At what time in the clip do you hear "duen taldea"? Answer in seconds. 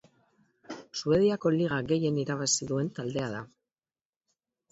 2.71-3.27